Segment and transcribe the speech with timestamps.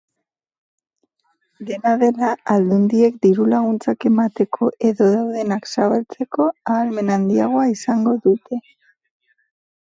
[1.65, 8.61] Dena dela, aldundiek dirulaguntzak emateko edo daudenak zabaltzeko ahalmen handiagoa izango dute.